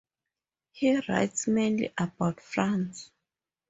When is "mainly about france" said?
1.47-3.11